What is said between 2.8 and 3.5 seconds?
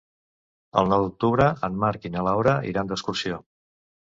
d'excursió.